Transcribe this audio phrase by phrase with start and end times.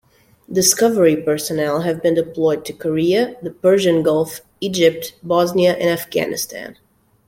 [0.51, 6.79] "Discovery" personnel have been deployed to Korea, the Persian Gulf, Egypt, Bosnia and Afghanistan.